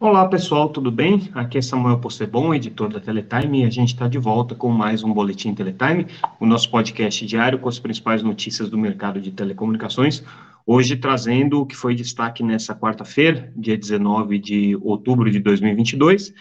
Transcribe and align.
Olá 0.00 0.28
pessoal, 0.28 0.68
tudo 0.68 0.92
bem? 0.92 1.28
Aqui 1.34 1.58
é 1.58 1.60
Samuel 1.60 1.98
Possebon, 1.98 2.54
editor 2.54 2.88
da 2.88 3.00
Teletime, 3.00 3.62
e 3.62 3.64
a 3.64 3.70
gente 3.70 3.94
está 3.94 4.06
de 4.06 4.16
volta 4.16 4.54
com 4.54 4.68
mais 4.68 5.02
um 5.02 5.12
Boletim 5.12 5.52
Teletime, 5.52 6.06
o 6.38 6.46
nosso 6.46 6.70
podcast 6.70 7.26
diário 7.26 7.58
com 7.58 7.68
as 7.68 7.80
principais 7.80 8.22
notícias 8.22 8.70
do 8.70 8.78
mercado 8.78 9.20
de 9.20 9.32
telecomunicações. 9.32 10.22
Hoje 10.64 10.96
trazendo 10.96 11.60
o 11.60 11.66
que 11.66 11.74
foi 11.74 11.96
destaque 11.96 12.44
nessa 12.44 12.76
quarta-feira, 12.76 13.52
dia 13.56 13.76
19 13.76 14.38
de 14.38 14.76
outubro 14.76 15.28
de 15.28 15.40
2022. 15.40 16.32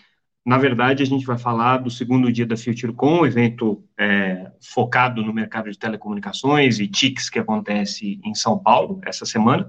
Na 0.46 0.60
verdade, 0.60 1.02
a 1.02 1.06
gente 1.08 1.26
vai 1.26 1.40
falar 1.40 1.80
do 1.80 1.90
segundo 1.90 2.32
dia 2.32 2.46
da 2.46 2.56
FutureCon, 2.56 3.26
evento 3.26 3.84
é, 4.00 4.52
focado 4.62 5.24
no 5.24 5.34
mercado 5.34 5.72
de 5.72 5.80
telecomunicações 5.80 6.80
e 6.80 6.88
TICs 6.88 7.28
que 7.28 7.40
acontece 7.40 8.20
em 8.24 8.36
São 8.36 8.60
Paulo 8.60 9.02
essa 9.04 9.26
semana. 9.26 9.68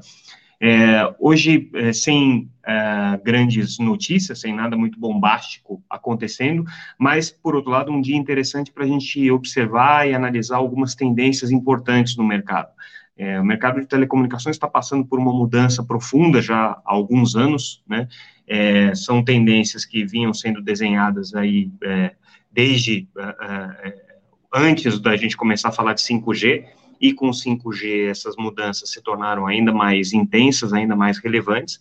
É, 0.60 1.14
hoje, 1.20 1.70
é, 1.74 1.92
sem 1.92 2.50
é, 2.66 3.20
grandes 3.22 3.78
notícias, 3.78 4.40
sem 4.40 4.52
nada 4.52 4.76
muito 4.76 4.98
bombástico 4.98 5.82
acontecendo, 5.88 6.64
mas, 6.98 7.30
por 7.30 7.54
outro 7.54 7.70
lado, 7.70 7.92
um 7.92 8.00
dia 8.00 8.16
interessante 8.16 8.72
para 8.72 8.84
a 8.84 8.86
gente 8.86 9.30
observar 9.30 10.08
e 10.08 10.14
analisar 10.14 10.56
algumas 10.56 10.96
tendências 10.96 11.52
importantes 11.52 12.16
no 12.16 12.24
mercado. 12.24 12.70
É, 13.16 13.40
o 13.40 13.44
mercado 13.44 13.80
de 13.80 13.86
telecomunicações 13.86 14.56
está 14.56 14.68
passando 14.68 15.04
por 15.04 15.18
uma 15.18 15.32
mudança 15.32 15.84
profunda 15.84 16.40
já 16.42 16.70
há 16.70 16.82
alguns 16.84 17.36
anos, 17.36 17.82
né? 17.88 18.08
É, 18.46 18.94
são 18.94 19.22
tendências 19.22 19.84
que 19.84 20.06
vinham 20.06 20.32
sendo 20.32 20.62
desenhadas 20.62 21.34
aí 21.34 21.70
é, 21.84 22.12
desde 22.50 23.06
antes 24.52 24.98
da 25.00 25.14
gente 25.16 25.36
começar 25.36 25.68
a 25.68 25.72
falar 25.72 25.92
de 25.92 26.00
5G, 26.00 26.64
e 27.00 27.12
com 27.12 27.30
5G 27.30 28.08
essas 28.08 28.36
mudanças 28.36 28.90
se 28.90 29.02
tornaram 29.02 29.46
ainda 29.46 29.72
mais 29.72 30.12
intensas, 30.12 30.72
ainda 30.72 30.96
mais 30.96 31.18
relevantes, 31.18 31.78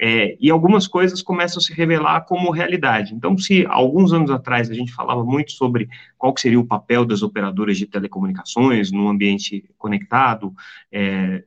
é, 0.00 0.36
e 0.40 0.50
algumas 0.50 0.88
coisas 0.88 1.22
começam 1.22 1.58
a 1.58 1.62
se 1.62 1.72
revelar 1.72 2.22
como 2.22 2.50
realidade. 2.50 3.14
Então, 3.14 3.38
se 3.38 3.64
alguns 3.66 4.12
anos 4.12 4.30
atrás 4.30 4.68
a 4.68 4.74
gente 4.74 4.92
falava 4.92 5.24
muito 5.24 5.52
sobre 5.52 5.88
qual 6.18 6.34
seria 6.36 6.58
o 6.58 6.66
papel 6.66 7.04
das 7.04 7.22
operadoras 7.22 7.78
de 7.78 7.86
telecomunicações 7.86 8.90
no 8.90 9.08
ambiente 9.08 9.64
conectado, 9.78 10.52
é, 10.90 11.44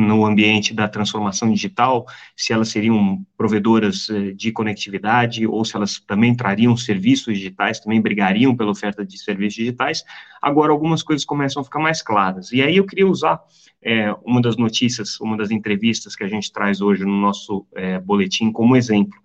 no 0.00 0.24
ambiente 0.24 0.74
da 0.74 0.88
transformação 0.88 1.52
digital, 1.52 2.06
se 2.36 2.52
elas 2.52 2.68
seriam 2.68 3.24
provedoras 3.36 4.08
eh, 4.10 4.32
de 4.32 4.50
conectividade 4.50 5.46
ou 5.46 5.64
se 5.64 5.76
elas 5.76 6.00
também 6.00 6.34
trariam 6.34 6.76
serviços 6.76 7.36
digitais, 7.36 7.80
também 7.80 8.00
brigariam 8.00 8.56
pela 8.56 8.70
oferta 8.70 9.04
de 9.04 9.18
serviços 9.18 9.54
digitais. 9.54 10.04
Agora, 10.40 10.72
algumas 10.72 11.02
coisas 11.02 11.24
começam 11.24 11.60
a 11.60 11.64
ficar 11.64 11.78
mais 11.78 12.02
claras. 12.02 12.50
E 12.52 12.62
aí 12.62 12.76
eu 12.76 12.86
queria 12.86 13.06
usar 13.06 13.40
é, 13.82 14.12
uma 14.24 14.40
das 14.40 14.56
notícias, 14.56 15.20
uma 15.20 15.36
das 15.36 15.50
entrevistas 15.50 16.16
que 16.16 16.24
a 16.24 16.28
gente 16.28 16.52
traz 16.52 16.80
hoje 16.80 17.04
no 17.04 17.20
nosso 17.20 17.66
é, 17.74 17.98
boletim 17.98 18.50
como 18.50 18.76
exemplo. 18.76 19.18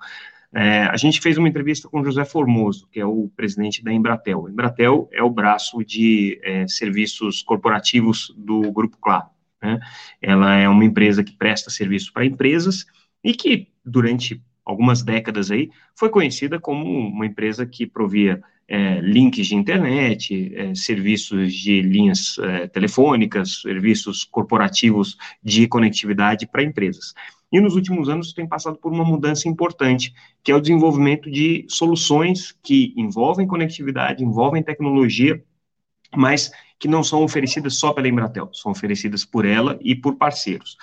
É, 0.53 0.83
a 0.83 0.95
gente 0.95 1.19
fez 1.19 1.37
uma 1.37 1.49
entrevista 1.49 1.89
com 1.89 2.03
José 2.03 2.23
Formoso, 2.23 2.87
que 2.91 2.99
é 2.99 3.05
o 3.05 3.29
presidente 3.35 3.83
da 3.83 3.91
Embratel. 3.91 4.47
Embratel 4.47 5.09
é 5.11 5.21
o 5.21 5.29
braço 5.29 5.83
de 5.83 6.39
serviços 6.67 7.41
corporativos 7.41 8.33
do 8.37 8.71
Grupo 8.71 8.97
Claro. 9.01 9.34
Né? 9.65 9.79
Ela 10.21 10.55
é 10.55 10.69
uma 10.69 10.85
empresa 10.85 11.23
que 11.23 11.33
presta 11.33 11.69
serviço 11.69 12.13
para 12.13 12.25
empresas 12.25 12.85
e 13.23 13.33
que, 13.33 13.67
durante 13.83 14.41
algumas 14.63 15.03
décadas 15.03 15.51
aí, 15.51 15.69
foi 15.95 16.09
conhecida 16.09 16.59
como 16.59 16.85
uma 16.85 17.25
empresa 17.25 17.65
que 17.65 17.85
provia 17.85 18.41
é, 18.67 18.99
links 18.99 19.47
de 19.47 19.55
internet, 19.55 20.51
é, 20.55 20.73
serviços 20.73 21.53
de 21.53 21.81
linhas 21.81 22.37
é, 22.39 22.67
telefônicas, 22.67 23.61
serviços 23.61 24.23
corporativos 24.23 25.17
de 25.43 25.67
conectividade 25.67 26.47
para 26.47 26.63
empresas. 26.63 27.13
E 27.51 27.59
nos 27.59 27.75
últimos 27.75 28.09
anos 28.09 28.33
tem 28.33 28.47
passado 28.47 28.77
por 28.77 28.91
uma 28.91 29.05
mudança 29.05 29.47
importante, 29.47 30.13
que 30.43 30.51
é 30.51 30.55
o 30.55 30.59
desenvolvimento 30.59 31.29
de 31.29 31.65
soluções 31.69 32.55
que 32.63 32.93
envolvem 32.97 33.47
conectividade, 33.47 34.23
envolvem 34.23 34.63
tecnologia, 34.63 35.41
mas 36.15 36.51
que 36.77 36.87
não 36.87 37.03
são 37.03 37.23
oferecidas 37.23 37.77
só 37.77 37.93
pela 37.93 38.07
Embratel, 38.07 38.49
são 38.53 38.71
oferecidas 38.71 39.23
por 39.23 39.45
ela 39.45 39.79
e 39.81 39.95
por 39.95 40.15
parceiros. 40.15 40.77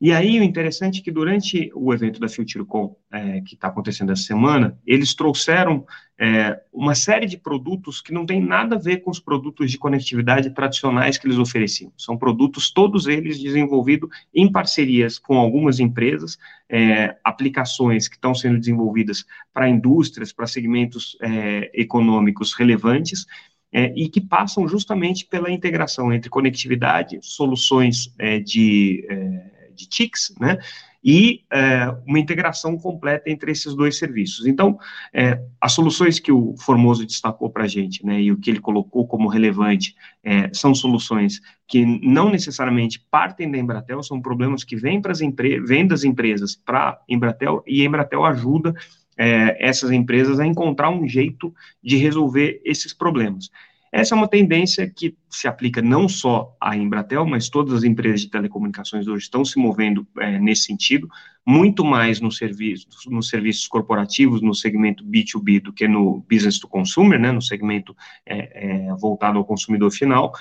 E 0.00 0.12
aí, 0.12 0.38
o 0.38 0.42
interessante 0.42 1.00
é 1.00 1.02
que 1.02 1.10
durante 1.10 1.70
o 1.74 1.92
evento 1.92 2.20
da 2.20 2.28
FutureCon, 2.28 2.94
é, 3.10 3.40
que 3.40 3.54
está 3.54 3.68
acontecendo 3.68 4.12
essa 4.12 4.24
semana, 4.24 4.78
eles 4.86 5.14
trouxeram 5.14 5.86
é, 6.18 6.60
uma 6.70 6.94
série 6.94 7.26
de 7.26 7.38
produtos 7.38 8.02
que 8.02 8.12
não 8.12 8.26
tem 8.26 8.40
nada 8.40 8.76
a 8.76 8.78
ver 8.78 8.98
com 8.98 9.10
os 9.10 9.18
produtos 9.18 9.70
de 9.70 9.78
conectividade 9.78 10.50
tradicionais 10.50 11.16
que 11.16 11.26
eles 11.26 11.38
ofereciam. 11.38 11.90
São 11.96 12.16
produtos, 12.16 12.70
todos 12.70 13.06
eles 13.06 13.42
desenvolvidos 13.42 14.10
em 14.34 14.50
parcerias 14.52 15.18
com 15.18 15.38
algumas 15.38 15.80
empresas, 15.80 16.36
é, 16.68 17.16
aplicações 17.24 18.06
que 18.06 18.16
estão 18.16 18.34
sendo 18.34 18.58
desenvolvidas 18.58 19.24
para 19.52 19.68
indústrias, 19.68 20.30
para 20.30 20.46
segmentos 20.46 21.16
é, 21.22 21.70
econômicos 21.74 22.52
relevantes, 22.52 23.24
é, 23.72 23.92
e 23.96 24.08
que 24.08 24.20
passam 24.20 24.66
justamente 24.68 25.24
pela 25.26 25.50
integração 25.50 26.12
entre 26.12 26.30
conectividade, 26.30 27.18
soluções 27.22 28.12
é, 28.18 28.38
de, 28.38 29.06
é, 29.08 29.70
de 29.74 29.88
TICs, 29.88 30.34
né, 30.40 30.58
e 31.04 31.44
é, 31.52 31.94
uma 32.04 32.18
integração 32.18 32.76
completa 32.76 33.30
entre 33.30 33.52
esses 33.52 33.76
dois 33.76 33.96
serviços. 33.96 34.44
Então, 34.44 34.76
é, 35.14 35.40
as 35.60 35.70
soluções 35.72 36.18
que 36.18 36.32
o 36.32 36.56
Formoso 36.58 37.06
destacou 37.06 37.48
para 37.48 37.62
a 37.62 37.68
gente, 37.68 38.04
né, 38.04 38.20
e 38.20 38.32
o 38.32 38.36
que 38.36 38.50
ele 38.50 38.58
colocou 38.58 39.06
como 39.06 39.28
relevante, 39.28 39.94
é, 40.24 40.50
são 40.52 40.74
soluções 40.74 41.40
que 41.68 41.86
não 41.86 42.28
necessariamente 42.28 42.98
partem 43.08 43.48
da 43.48 43.56
Embratel, 43.56 44.02
são 44.02 44.20
problemas 44.20 44.64
que 44.64 44.74
vêm, 44.74 45.00
as 45.06 45.20
vêm 45.64 45.86
das 45.86 46.02
empresas 46.02 46.56
para 46.56 46.88
a 46.88 46.98
Embratel, 47.08 47.62
e 47.66 47.82
a 47.82 47.84
Embratel 47.84 48.24
ajuda 48.24 48.74
é, 49.16 49.56
essas 49.66 49.90
empresas 49.90 50.38
a 50.38 50.46
encontrar 50.46 50.90
um 50.90 51.08
jeito 51.08 51.54
de 51.82 51.96
resolver 51.96 52.60
esses 52.64 52.92
problemas. 52.92 53.50
Essa 53.92 54.14
é 54.14 54.18
uma 54.18 54.28
tendência 54.28 54.90
que 54.94 55.16
se 55.30 55.48
aplica 55.48 55.80
não 55.80 56.08
só 56.08 56.54
à 56.60 56.76
Embratel, 56.76 57.24
mas 57.24 57.48
todas 57.48 57.72
as 57.72 57.82
empresas 57.82 58.20
de 58.20 58.30
telecomunicações 58.30 59.06
hoje 59.06 59.24
estão 59.24 59.44
se 59.44 59.58
movendo 59.58 60.06
é, 60.18 60.38
nesse 60.38 60.64
sentido, 60.64 61.08
muito 61.46 61.84
mais 61.84 62.20
no 62.20 62.30
serviço, 62.30 62.86
nos 63.08 63.28
serviços 63.28 63.66
corporativos, 63.66 64.42
no 64.42 64.54
segmento 64.54 65.04
B2B, 65.04 65.62
do 65.62 65.72
que 65.72 65.86
no 65.88 66.22
business 66.28 66.58
to 66.58 66.68
consumer, 66.68 67.18
né, 67.18 67.32
no 67.32 67.40
segmento 67.40 67.96
é, 68.26 68.88
é, 68.88 68.94
voltado 68.96 69.38
ao 69.38 69.44
consumidor 69.44 69.90
final 69.90 70.32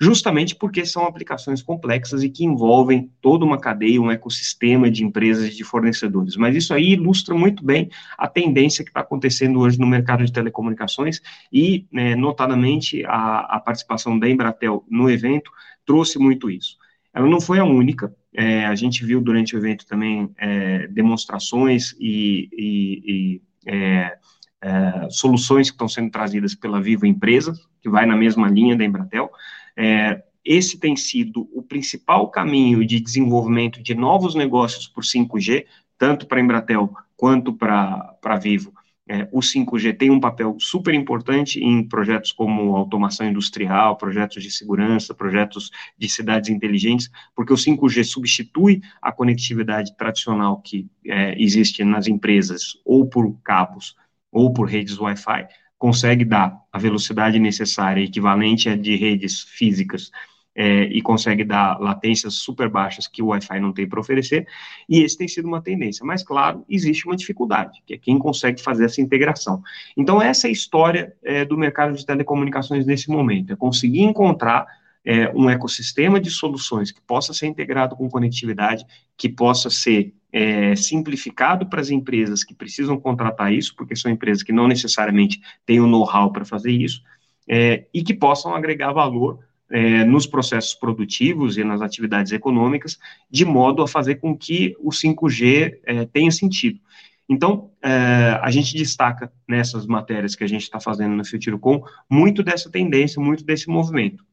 justamente 0.00 0.54
porque 0.54 0.86
são 0.86 1.04
aplicações 1.04 1.60
complexas 1.60 2.22
e 2.22 2.28
que 2.28 2.44
envolvem 2.44 3.10
toda 3.20 3.44
uma 3.44 3.58
cadeia, 3.58 4.00
um 4.00 4.10
ecossistema 4.10 4.90
de 4.90 5.04
empresas 5.04 5.52
e 5.52 5.56
de 5.56 5.64
fornecedores. 5.64 6.36
Mas 6.36 6.54
isso 6.54 6.72
aí 6.72 6.92
ilustra 6.92 7.34
muito 7.34 7.64
bem 7.64 7.90
a 8.16 8.28
tendência 8.28 8.84
que 8.84 8.90
está 8.90 9.00
acontecendo 9.00 9.58
hoje 9.58 9.78
no 9.78 9.86
mercado 9.86 10.24
de 10.24 10.32
telecomunicações 10.32 11.20
e, 11.52 11.86
né, 11.90 12.14
notadamente, 12.14 13.04
a, 13.06 13.40
a, 13.40 13.60
participação 13.60 14.16
da 14.18 14.28
Embratel 14.28 14.84
no 14.88 15.10
evento 15.10 15.50
trouxe 15.84 16.18
muito 16.18 16.48
isso. 16.48 16.76
Ela 17.12 17.26
não 17.26 17.40
foi 17.40 17.58
a 17.58 17.64
única, 17.64 18.14
é, 18.32 18.66
a 18.66 18.74
gente 18.76 19.04
viu 19.04 19.20
durante 19.20 19.56
o 19.56 19.58
evento 19.58 19.84
também 19.84 20.30
é, 20.38 20.86
demonstrações 20.86 21.92
e, 21.98 22.48
e, 22.52 23.02
e 23.04 23.42
é, 23.66 24.16
é 24.62 25.08
soluções 25.10 25.70
que 25.70 25.74
estão 25.74 25.88
sendo 25.88 26.10
trazidas 26.10 26.54
pela 26.54 26.80
Vivo 26.80 27.06
Empresa, 27.06 27.52
que 27.80 27.88
vai 27.88 28.06
na 28.06 28.16
mesma 28.16 28.48
linha 28.48 28.76
da 28.76 28.84
Embratel, 28.84 29.30
é, 29.78 30.20
esse 30.44 30.76
tem 30.76 30.96
sido 30.96 31.48
o 31.52 31.62
principal 31.62 32.28
caminho 32.30 32.84
de 32.84 32.98
desenvolvimento 32.98 33.80
de 33.80 33.94
novos 33.94 34.34
negócios 34.34 34.88
por 34.88 35.04
5G, 35.04 35.66
tanto 35.96 36.26
para 36.26 36.38
a 36.38 36.42
Embratel 36.42 36.92
quanto 37.16 37.52
para 37.52 38.18
a 38.24 38.36
Vivo. 38.36 38.72
É, 39.08 39.28
o 39.32 39.38
5G 39.38 39.96
tem 39.96 40.10
um 40.10 40.18
papel 40.18 40.56
super 40.58 40.92
importante 40.92 41.60
em 41.60 41.82
projetos 41.82 42.32
como 42.32 42.76
automação 42.76 43.26
industrial, 43.26 43.96
projetos 43.96 44.42
de 44.42 44.50
segurança, 44.50 45.14
projetos 45.14 45.70
de 45.96 46.08
cidades 46.08 46.50
inteligentes, 46.50 47.08
porque 47.34 47.52
o 47.52 47.56
5G 47.56 48.04
substitui 48.04 48.82
a 49.00 49.12
conectividade 49.12 49.96
tradicional 49.96 50.60
que 50.60 50.86
é, 51.06 51.40
existe 51.40 51.84
nas 51.84 52.06
empresas, 52.08 52.76
ou 52.84 53.08
por 53.08 53.32
cabos, 53.44 53.96
ou 54.30 54.52
por 54.52 54.68
redes 54.68 54.98
Wi-Fi, 54.98 55.46
consegue 55.78 56.24
dar 56.24 56.58
a 56.72 56.78
velocidade 56.78 57.38
necessária, 57.38 58.02
equivalente 58.02 58.68
a 58.68 58.76
de 58.76 58.96
redes 58.96 59.42
físicas, 59.42 60.10
é, 60.54 60.82
e 60.86 61.00
consegue 61.00 61.44
dar 61.44 61.78
latências 61.78 62.34
super 62.34 62.68
baixas 62.68 63.06
que 63.06 63.22
o 63.22 63.26
Wi-Fi 63.26 63.60
não 63.60 63.72
tem 63.72 63.88
para 63.88 64.00
oferecer, 64.00 64.44
e 64.88 65.02
esse 65.02 65.16
tem 65.16 65.28
sido 65.28 65.46
uma 65.46 65.62
tendência. 65.62 66.04
Mas, 66.04 66.24
claro, 66.24 66.64
existe 66.68 67.06
uma 67.06 67.16
dificuldade, 67.16 67.80
que 67.86 67.94
é 67.94 67.96
quem 67.98 68.18
consegue 68.18 68.60
fazer 68.60 68.86
essa 68.86 69.00
integração. 69.00 69.62
Então, 69.96 70.20
essa 70.20 70.48
é 70.48 70.50
a 70.50 70.52
história 70.52 71.14
é, 71.22 71.44
do 71.44 71.56
mercado 71.56 71.96
de 71.96 72.04
telecomunicações 72.04 72.84
nesse 72.84 73.08
momento, 73.08 73.52
é 73.52 73.56
conseguir 73.56 74.02
encontrar 74.02 74.66
é, 75.04 75.30
um 75.34 75.48
ecossistema 75.48 76.20
de 76.20 76.30
soluções 76.30 76.90
que 76.90 77.00
possa 77.00 77.32
ser 77.32 77.46
integrado 77.46 77.96
com 77.96 78.08
conectividade, 78.08 78.84
que 79.16 79.28
possa 79.28 79.70
ser 79.70 80.14
é, 80.32 80.76
simplificado 80.76 81.66
para 81.66 81.80
as 81.80 81.90
empresas 81.90 82.44
que 82.44 82.54
precisam 82.54 82.98
contratar 82.98 83.52
isso, 83.52 83.74
porque 83.74 83.96
são 83.96 84.10
empresas 84.10 84.42
que 84.42 84.52
não 84.52 84.68
necessariamente 84.68 85.40
têm 85.64 85.80
o 85.80 85.86
know-how 85.86 86.32
para 86.32 86.44
fazer 86.44 86.72
isso, 86.72 87.02
é, 87.48 87.86
e 87.94 88.02
que 88.02 88.12
possam 88.12 88.54
agregar 88.54 88.92
valor 88.92 89.38
é, 89.70 90.04
nos 90.04 90.26
processos 90.26 90.74
produtivos 90.74 91.56
e 91.56 91.64
nas 91.64 91.80
atividades 91.80 92.32
econômicas, 92.32 92.98
de 93.30 93.44
modo 93.44 93.82
a 93.82 93.88
fazer 93.88 94.16
com 94.16 94.36
que 94.36 94.74
o 94.78 94.90
5G 94.90 95.78
é, 95.84 96.04
tenha 96.06 96.30
sentido. 96.30 96.80
Então, 97.28 97.70
é, 97.82 98.38
a 98.42 98.50
gente 98.50 98.74
destaca 98.74 99.30
nessas 99.46 99.86
matérias 99.86 100.34
que 100.34 100.44
a 100.44 100.46
gente 100.46 100.62
está 100.62 100.80
fazendo 100.80 101.14
no 101.14 101.24
FutureCom 101.24 101.82
muito 102.08 102.42
dessa 102.42 102.70
tendência, 102.70 103.20
muito 103.20 103.44
desse 103.44 103.68
movimento. 103.68 104.24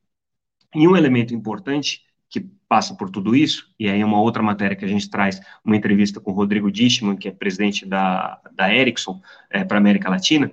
E 0.76 0.88
um 0.88 0.96
elemento 0.96 1.34
importante 1.34 2.02
que 2.30 2.46
passa 2.68 2.94
por 2.96 3.10
tudo 3.10 3.36
isso, 3.36 3.72
e 3.80 3.90
aí 3.90 4.02
é 4.02 4.06
uma 4.06 4.20
outra 4.20 4.44
matéria 4.44 4.76
que 4.76 4.84
a 4.84 4.88
gente 4.88 5.10
traz, 5.10 5.40
uma 5.64 5.78
entrevista 5.78 6.20
com 6.20 6.32
o 6.32 6.34
Rodrigo 6.34 6.72
Dishman, 6.72 7.16
que 7.16 7.30
é 7.30 7.32
presidente 7.32 7.86
da, 7.86 8.40
da 8.54 8.74
Ericsson 8.74 9.22
é, 9.50 9.64
para 9.64 9.78
a 9.78 9.80
América 9.80 10.10
Latina, 10.10 10.52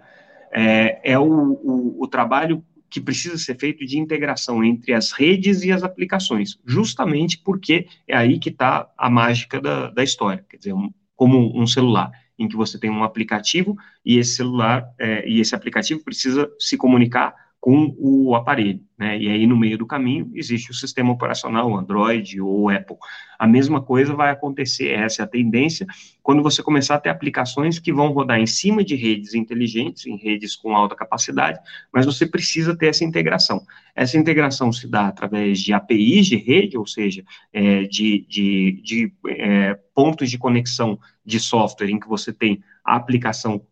é, 0.53 1.13
é 1.13 1.19
o, 1.19 1.25
o, 1.25 2.03
o 2.03 2.07
trabalho 2.07 2.65
que 2.89 3.01
precisa 3.01 3.39
ser 3.39 3.59
feito 3.59 3.87
de 3.87 3.99
integração 3.99 4.63
entre 4.63 4.93
as 4.93 5.13
redes 5.13 5.63
e 5.63 5.73
as 5.73 5.83
aplicações, 5.83 6.59
justamente 6.65 7.39
porque 7.39 7.87
é 8.07 8.15
aí 8.15 8.39
que 8.39 8.51
está 8.51 8.87
a 8.99 9.09
mágica 9.09 9.61
da, 9.61 9.91
da 9.91 10.05
história, 10.05 10.45
quer 10.49 10.59
dizer, 10.59 10.75
um, 10.75 10.93
como 11.17 11.59
um 11.59 11.67
celular, 11.67 12.13
em 12.39 12.47
que 12.47 12.57
você 12.57 12.79
tem 12.79 12.91
um 12.91 13.03
aplicativo 13.03 13.77
e 14.05 14.19
esse 14.19 14.35
celular 14.37 14.87
é, 14.99 15.27
e 15.27 15.41
esse 15.41 15.55
aplicativo 15.55 16.05
precisa 16.05 16.51
se 16.59 16.77
comunicar 16.77 17.35
com 17.63 17.95
o 17.97 18.35
aparelho, 18.35 18.81
né? 18.99 19.17
E 19.17 19.29
aí 19.29 19.47
no 19.47 19.57
meio 19.57 19.79
do 19.79 19.87
caminho 19.87 20.29
existe 20.35 20.73
o 20.73 20.75
sistema 20.75 21.13
operacional 21.13 21.73
Android 21.79 22.41
ou 22.41 22.69
Apple. 22.69 22.97
A 23.39 23.47
mesma 23.47 23.81
coisa 23.81 24.17
vai 24.17 24.33
acontecer, 24.33 24.89
essa 24.89 25.23
é 25.23 25.25
a 25.25 25.29
tendência, 25.29 25.87
quando 26.25 26.43
você 26.43 26.61
começar 26.61 26.97
a 26.97 26.99
ter 26.99 27.09
aplicações 27.09 27.79
que 27.79 27.93
vão 27.93 28.09
rodar 28.09 28.41
em 28.41 28.49
cima 28.49 28.83
de 28.83 28.97
redes 28.97 29.33
inteligentes, 29.35 30.07
em 30.07 30.17
redes 30.17 30.57
com 30.57 30.75
alta 30.75 30.97
capacidade, 30.97 31.61
mas 31.93 32.05
você 32.05 32.27
precisa 32.27 32.77
ter 32.77 32.89
essa 32.89 33.05
integração. 33.05 33.65
Essa 33.95 34.19
integração 34.19 34.73
se 34.73 34.89
dá 34.89 35.07
através 35.07 35.61
de 35.61 35.73
APIs 35.73 36.27
de 36.27 36.37
rede, 36.39 36.77
ou 36.77 36.87
seja, 36.87 37.23
é, 37.53 37.85
de, 37.85 38.27
de, 38.29 38.83
de 38.83 39.13
é, 39.29 39.79
pontos 39.95 40.29
de 40.29 40.37
conexão 40.37 40.99
de 41.25 41.39
software 41.39 41.91
em 41.91 42.01
que 42.01 42.09
você 42.09 42.33
tem 42.33 42.61
a 42.85 42.97
aplicação 42.97 43.65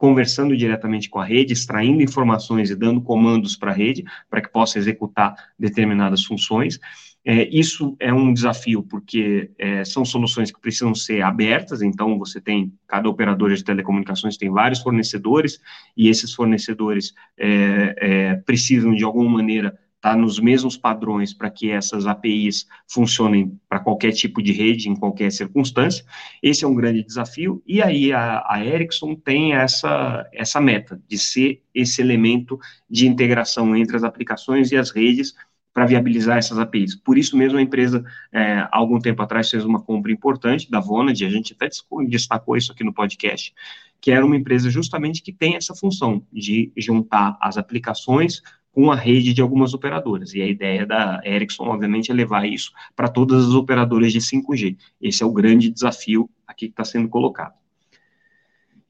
conversando 0.00 0.56
diretamente 0.56 1.10
com 1.10 1.18
a 1.18 1.24
rede, 1.26 1.52
extraindo 1.52 2.02
informações 2.02 2.70
e 2.70 2.74
dando 2.74 3.02
comandos 3.02 3.54
para 3.54 3.70
a 3.70 3.74
rede, 3.74 4.02
para 4.30 4.40
que 4.40 4.50
possa 4.50 4.78
executar 4.78 5.34
determinadas 5.58 6.24
funções. 6.24 6.80
É, 7.22 7.46
isso 7.54 7.94
é 8.00 8.10
um 8.10 8.32
desafio, 8.32 8.82
porque 8.82 9.50
é, 9.58 9.84
são 9.84 10.02
soluções 10.02 10.50
que 10.50 10.58
precisam 10.58 10.94
ser 10.94 11.20
abertas, 11.20 11.82
então 11.82 12.18
você 12.18 12.40
tem, 12.40 12.72
cada 12.88 13.10
operador 13.10 13.52
de 13.52 13.62
telecomunicações 13.62 14.38
tem 14.38 14.48
vários 14.48 14.80
fornecedores, 14.80 15.60
e 15.94 16.08
esses 16.08 16.32
fornecedores 16.32 17.12
é, 17.36 17.94
é 17.98 18.34
precisam, 18.36 18.94
de 18.94 19.04
alguma 19.04 19.28
maneira, 19.28 19.78
está 20.00 20.16
nos 20.16 20.40
mesmos 20.40 20.78
padrões 20.78 21.34
para 21.34 21.50
que 21.50 21.70
essas 21.70 22.06
APIs 22.06 22.66
funcionem 22.88 23.60
para 23.68 23.78
qualquer 23.78 24.12
tipo 24.12 24.42
de 24.42 24.50
rede, 24.50 24.88
em 24.88 24.96
qualquer 24.96 25.30
circunstância. 25.30 26.04
Esse 26.42 26.64
é 26.64 26.68
um 26.68 26.74
grande 26.74 27.04
desafio, 27.04 27.62
e 27.66 27.82
aí 27.82 28.10
a, 28.10 28.42
a 28.48 28.64
Ericsson 28.64 29.14
tem 29.14 29.52
essa, 29.54 30.26
essa 30.32 30.58
meta 30.58 31.00
de 31.06 31.18
ser 31.18 31.62
esse 31.74 32.00
elemento 32.00 32.58
de 32.88 33.06
integração 33.06 33.76
entre 33.76 33.94
as 33.94 34.02
aplicações 34.02 34.72
e 34.72 34.76
as 34.76 34.90
redes 34.90 35.34
para 35.72 35.84
viabilizar 35.84 36.38
essas 36.38 36.58
APIs. 36.58 36.96
Por 36.96 37.18
isso 37.18 37.36
mesmo 37.36 37.58
a 37.58 37.62
empresa, 37.62 38.02
é, 38.32 38.66
algum 38.72 38.98
tempo 38.98 39.22
atrás, 39.22 39.50
fez 39.50 39.64
uma 39.66 39.82
compra 39.82 40.10
importante 40.10 40.70
da 40.70 40.80
Vonad, 40.80 41.22
a 41.24 41.30
gente 41.30 41.52
até 41.52 41.68
destacou 42.08 42.56
isso 42.56 42.72
aqui 42.72 42.82
no 42.82 42.92
podcast, 42.92 43.54
que 44.00 44.10
era 44.10 44.24
uma 44.24 44.36
empresa 44.36 44.70
justamente 44.70 45.22
que 45.22 45.32
tem 45.32 45.56
essa 45.56 45.74
função 45.74 46.26
de 46.32 46.72
juntar 46.74 47.36
as 47.38 47.58
aplicações 47.58 48.42
com 48.72 48.90
a 48.90 48.96
rede 48.96 49.32
de 49.32 49.42
algumas 49.42 49.74
operadoras. 49.74 50.34
E 50.34 50.42
a 50.42 50.46
ideia 50.46 50.86
da 50.86 51.20
Ericsson, 51.24 51.64
obviamente, 51.64 52.10
é 52.10 52.14
levar 52.14 52.46
isso 52.46 52.72
para 52.94 53.08
todas 53.08 53.48
as 53.48 53.54
operadoras 53.54 54.12
de 54.12 54.20
5G. 54.20 54.76
Esse 55.00 55.22
é 55.22 55.26
o 55.26 55.32
grande 55.32 55.70
desafio 55.70 56.30
aqui 56.46 56.66
que 56.66 56.72
está 56.72 56.84
sendo 56.84 57.08
colocado. 57.08 57.54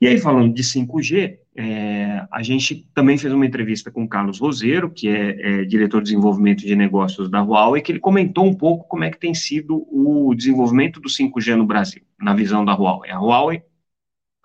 E 0.01 0.07
aí, 0.07 0.19
falando 0.19 0.55
de 0.55 0.63
5G, 0.63 1.39
é, 1.55 2.27
a 2.33 2.43
gente 2.43 2.89
também 2.95 3.19
fez 3.19 3.35
uma 3.35 3.45
entrevista 3.45 3.91
com 3.91 4.03
o 4.03 4.09
Carlos 4.09 4.39
Roseiro, 4.39 4.91
que 4.91 5.09
é, 5.09 5.61
é, 5.61 5.65
diretor 5.65 5.99
de 5.99 6.05
desenvolvimento 6.05 6.61
de 6.61 6.75
negócios 6.75 7.31
da 7.31 7.43
Huawei, 7.43 7.83
que 7.83 7.93
ele 7.93 7.99
comentou 7.99 8.47
um 8.47 8.55
pouco 8.55 8.89
como 8.89 9.05
é 9.05 9.11
que 9.11 9.19
tem 9.19 9.35
sido 9.35 9.87
o 9.91 10.35
desenvolvimento 10.35 11.01
do 11.01 11.09
5G 11.09 11.55
no 11.55 11.67
Brasil, 11.67 12.03
na 12.19 12.33
visão 12.33 12.65
da 12.65 12.73
Huawei. 12.73 13.11
A 13.11 13.21
Huawei 13.21 13.63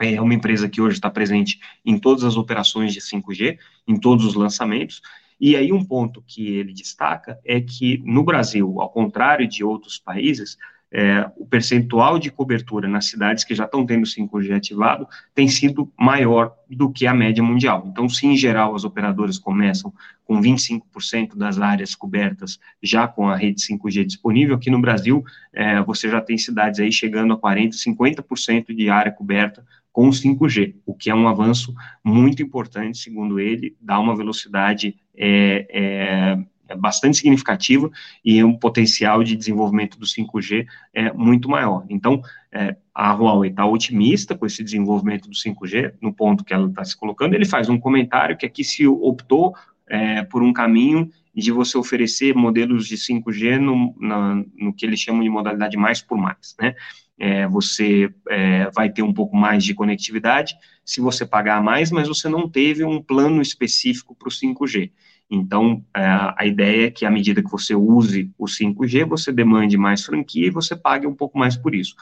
é 0.02 0.20
uma 0.20 0.34
empresa 0.34 0.68
que 0.68 0.82
hoje 0.82 0.96
está 0.96 1.10
presente 1.10 1.58
em 1.86 1.98
todas 1.98 2.26
as 2.26 2.36
operações 2.36 2.94
de 2.94 3.00
5G, 3.00 3.58
em 3.88 3.98
todos 3.98 4.26
os 4.26 4.36
lançamentos, 4.36 5.02
e 5.40 5.56
aí 5.56 5.72
um 5.72 5.84
ponto 5.84 6.22
que 6.22 6.48
ele 6.48 6.74
destaca 6.74 7.40
é 7.44 7.60
que 7.60 7.98
no 8.06 8.24
Brasil, 8.24 8.80
ao 8.80 8.90
contrário 8.90 9.48
de 9.48 9.64
outros 9.64 9.98
países, 10.00 10.58
é, 10.98 11.30
o 11.36 11.46
percentual 11.46 12.18
de 12.18 12.32
cobertura 12.32 12.88
nas 12.88 13.08
cidades 13.08 13.44
que 13.44 13.54
já 13.54 13.66
estão 13.66 13.86
tendo 13.86 14.06
5G 14.06 14.56
ativado 14.56 15.06
tem 15.34 15.46
sido 15.50 15.92
maior 16.00 16.56
do 16.70 16.90
que 16.90 17.06
a 17.06 17.14
média 17.14 17.44
mundial. 17.44 17.86
Então, 17.92 18.08
se 18.08 18.26
em 18.26 18.38
geral 18.38 18.74
as 18.74 18.86
operadoras 18.86 19.38
começam 19.38 19.94
com 20.24 20.40
25% 20.40 21.36
das 21.36 21.60
áreas 21.60 21.94
cobertas 21.96 22.58
já 22.82 23.10
com 23.10 23.28
a 23.28 23.36
rede 23.36 23.62
5G 23.62 24.06
disponível, 24.06 24.56
aqui 24.56 24.70
no 24.70 24.80
Brasil 24.80 25.22
é, 25.52 25.82
você 25.82 26.10
já 26.10 26.22
tem 26.22 26.38
cidades 26.38 26.80
aí 26.80 26.94
chegando 26.94 27.34
a 27.34 27.38
40%, 27.38 27.72
50% 27.72 28.74
de 28.74 28.90
área 28.90 29.12
coberta 29.12 29.66
com 29.92 30.10
5G, 30.10 30.76
o 30.86 30.94
que 30.94 31.10
é 31.10 31.16
um 31.16 31.28
avanço 31.28 31.76
muito 32.02 32.42
importante, 32.42 33.00
segundo 33.00 33.38
ele, 33.38 33.76
dá 33.82 34.00
uma 34.00 34.16
velocidade 34.16 34.96
é, 35.14 36.38
é, 36.70 36.74
é 36.74 36.76
bastante 36.76 37.18
significativa 37.18 37.90
e 38.24 38.44
um 38.44 38.58
potencial 38.58 39.24
de 39.24 39.36
desenvolvimento 39.36 39.98
do 40.00 40.06
5G 40.06 40.66
é 40.94 41.12
muito 41.14 41.50
maior. 41.50 41.86
Então, 41.90 42.22
é, 42.52 42.76
a 42.94 43.14
Huawei 43.14 43.50
está 43.50 43.66
otimista 43.66 44.36
com 44.36 44.46
esse 44.46 44.64
desenvolvimento 44.64 45.30
do 45.30 45.36
5G, 45.36 45.94
no 46.02 46.14
ponto 46.14 46.44
que 46.44 46.54
ela 46.54 46.68
está 46.68 46.84
se 46.84 46.98
colocando. 46.98 47.34
Ele 47.34 47.46
faz 47.46 47.70
um 47.70 47.80
comentário 47.80 48.38
que 48.38 48.46
aqui 48.46 48.64
se 48.64 48.88
optou 48.88 49.54
é, 49.88 50.24
por 50.24 50.42
um 50.42 50.54
caminho 50.54 51.10
de 51.34 51.52
você 51.52 51.78
oferecer 51.78 52.34
modelos 52.34 52.88
de 52.88 52.96
5G 52.96 53.60
no, 53.60 53.94
na, 54.00 54.44
no 54.58 54.74
que 54.74 54.86
eles 54.86 55.00
chamam 55.00 55.22
de 55.22 55.30
modalidade 55.30 55.76
mais 55.76 56.02
por 56.02 56.18
mais, 56.18 56.56
né? 56.60 56.76
é, 57.18 57.48
você 57.48 58.14
é, 58.30 58.70
vai 58.72 58.90
ter 58.90 59.02
um 59.02 59.14
pouco 59.14 59.36
mais 59.36 59.64
de 59.64 59.74
conectividade 59.74 60.56
se 60.84 61.02
você 61.02 61.26
pagar 61.26 61.64
mais, 61.64 61.92
mas 61.92 62.08
você 62.08 62.30
não 62.30 62.50
teve 62.50 62.84
um 62.84 63.02
plano 63.02 63.42
específico 63.42 64.16
para 64.16 64.28
o 64.28 64.32
5G. 64.32 64.92
Então, 65.30 65.84
é, 65.96 66.02
a 66.38 66.46
ideia 66.46 66.88
é 66.88 66.92
que 66.92 67.06
à 67.06 67.12
medida 67.12 67.44
que 67.44 67.52
você 67.52 67.74
use 67.74 68.32
o 68.38 68.46
5G, 68.46 69.06
você 69.06 69.32
demande 69.32 69.78
mais 69.78 70.04
franquia 70.04 70.48
e 70.48 70.52
você 70.52 70.76
pague 70.76 71.08
um 71.08 71.16
pouco 71.16 71.38
mais 71.38 71.58
por 71.58 71.74
isso. 71.74 71.96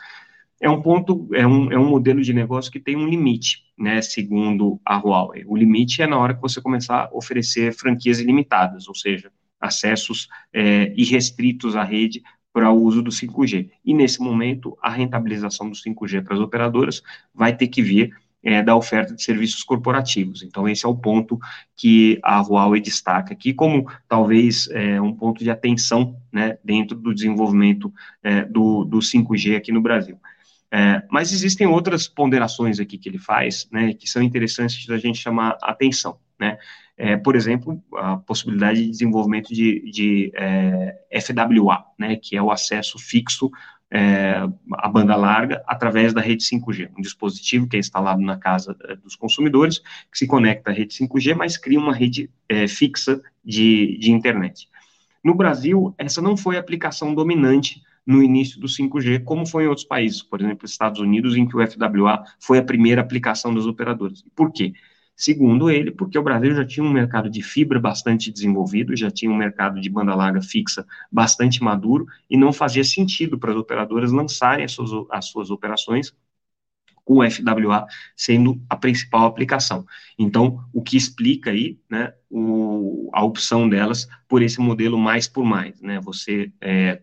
É 0.62 0.70
um 0.70 0.82
ponto, 0.82 1.28
é 1.34 1.46
um, 1.46 1.72
é 1.72 1.78
um 1.78 1.90
modelo 1.90 2.22
de 2.22 2.34
negócio 2.34 2.72
que 2.72 2.80
tem 2.80 2.96
um 2.96 3.08
limite, 3.08 3.64
né, 3.78 4.02
segundo 4.02 4.80
a 4.86 4.98
Huawei. 4.98 5.44
O 5.46 5.58
limite 5.58 6.02
é 6.02 6.08
na 6.08 6.18
hora 6.18 6.34
que 6.34 6.42
você 6.42 6.62
começar 6.62 7.06
a 7.06 7.10
oferecer 7.14 7.74
franquias 7.74 8.20
ilimitadas, 8.20 8.88
ou 8.88 8.96
seja, 8.96 9.32
acessos 9.60 10.28
é, 10.54 10.94
irrestritos 10.96 11.76
à 11.76 11.84
rede 11.84 12.22
para 12.54 12.72
o 12.72 12.82
uso 12.82 13.02
do 13.02 13.10
5G. 13.10 13.72
E 13.84 13.94
nesse 13.94 14.22
momento, 14.22 14.78
a 14.82 14.90
rentabilização 14.90 15.70
do 15.70 15.76
5G 15.76 16.24
para 16.24 16.36
as 16.36 16.40
operadoras 16.40 17.02
vai 17.34 17.56
ter 17.56 17.68
que 17.68 17.82
vir 17.82 18.16
é, 18.44 18.62
da 18.62 18.76
oferta 18.76 19.16
de 19.16 19.24
serviços 19.24 19.64
corporativos. 19.64 20.44
Então, 20.44 20.68
esse 20.68 20.86
é 20.86 20.90
o 20.90 20.96
ponto 20.96 21.40
que 21.76 22.20
a 22.22 22.42
Huawei 22.42 22.82
destaca 22.82 23.34
aqui 23.34 23.54
como 23.54 23.90
talvez 24.08 24.68
é, 24.72 25.00
um 25.00 25.14
ponto 25.14 25.44
de 25.44 25.50
atenção 25.50 26.20
né, 26.32 26.58
dentro 26.64 26.98
do 26.98 27.14
desenvolvimento 27.14 27.92
é, 28.22 28.44
do, 28.44 28.84
do 28.84 29.00
5G 29.00 29.56
aqui 29.56 29.72
no 29.72 29.82
Brasil. 29.82 30.20
É, 30.70 31.04
mas 31.10 31.32
existem 31.32 31.68
outras 31.68 32.08
ponderações 32.08 32.80
aqui 32.80 32.98
que 32.98 33.08
ele 33.08 33.20
faz, 33.20 33.68
né, 33.72 33.94
que 33.94 34.10
são 34.10 34.22
interessantes 34.22 34.86
da 34.88 34.98
gente 34.98 35.20
chamar 35.20 35.56
atenção, 35.62 36.18
né, 36.40 36.58
é, 36.98 37.16
por 37.16 37.36
exemplo, 37.36 37.82
a 37.96 38.18
possibilidade 38.18 38.84
de 38.84 38.90
desenvolvimento 38.90 39.54
de, 39.54 39.92
de 39.92 40.32
é, 40.36 41.22
FWA, 41.22 41.84
né, 41.98 42.16
que 42.16 42.36
é 42.36 42.42
o 42.42 42.52
acesso 42.52 42.98
fixo 43.00 43.52
é, 43.94 44.50
à 44.74 44.90
banda 44.90 45.16
larga 45.16 45.64
através 45.68 46.14
da 46.14 46.20
rede 46.20 46.44
5G, 46.44 46.90
um 46.98 47.02
dispositivo 47.02 47.68
que 47.68 47.76
é 47.76 47.80
instalado 47.80 48.20
na 48.22 48.36
casa 48.38 48.76
é, 48.86 48.96
dos 48.96 49.16
consumidores, 49.16 49.78
que 50.12 50.18
se 50.18 50.26
conecta 50.26 50.72
à 50.72 50.74
rede 50.74 50.96
5G, 50.96 51.36
mas 51.36 51.58
cria 51.58 51.80
uma 51.80 51.94
rede 51.94 52.28
é, 52.50 52.68
fixa 52.68 53.22
de, 53.46 53.96
de 54.00 54.12
internet. 54.12 54.68
No 55.24 55.36
Brasil, 55.36 55.94
essa 55.96 56.24
não 56.24 56.36
foi 56.36 56.58
a 56.58 56.60
aplicação 56.60 57.14
dominante 57.14 57.84
no 58.06 58.24
início 58.24 58.60
do 58.60 58.68
5G, 58.68 59.24
como 59.24 59.46
foi 59.46 59.66
em 59.66 59.68
outros 59.68 59.86
países, 59.86 60.24
por 60.24 60.42
exemplo, 60.42 60.66
Estados 60.66 61.00
Unidos, 61.00 61.38
em 61.38 61.48
que 61.48 61.56
o 61.56 61.66
FWA 61.66 62.24
foi 62.40 62.58
a 62.58 62.64
primeira 62.64 63.00
aplicação 63.00 63.54
das 63.54 63.68
operadoras. 63.68 64.26
Por 64.36 64.52
quê? 64.52 64.74
Segundo 65.16 65.70
ele, 65.70 65.92
porque 65.92 66.18
o 66.18 66.24
Brasil 66.24 66.56
já 66.56 66.66
tinha 66.66 66.84
um 66.84 66.92
mercado 66.92 67.30
de 67.30 67.42
fibra 67.44 67.80
bastante 67.80 68.32
desenvolvido, 68.32 68.96
já 68.96 69.12
tinha 69.12 69.32
um 69.32 69.38
mercado 69.38 69.80
de 69.80 69.90
banda 69.90 70.16
larga 70.16 70.42
fixa 70.42 70.86
bastante 71.12 71.64
maduro, 71.64 72.08
e 72.30 72.36
não 72.36 72.52
fazia 72.52 72.84
sentido 72.84 73.38
para 73.38 73.52
as 73.52 73.58
operadoras 73.58 74.12
lançarem 74.12 74.66
as 74.66 74.72
suas, 74.72 74.92
as 75.12 75.26
suas 75.26 75.52
operações 75.52 76.14
o 77.06 77.22
FWA 77.24 77.86
sendo 78.16 78.62
a 78.70 78.76
principal 78.76 79.26
aplicação. 79.26 79.86
Então, 80.18 80.64
o 80.74 80.82
que 80.82 80.96
explica 80.96 81.52
aí, 81.52 81.78
né, 81.90 82.14
o, 82.30 83.10
a 83.14 83.24
opção 83.24 83.68
delas 83.68 84.08
por 84.28 84.42
esse 84.42 84.60
modelo 84.60 84.98
mais 84.98 85.28
por 85.28 85.44
mais, 85.44 85.82
né, 85.82 86.00
você 86.00 86.52
é, 86.62 87.02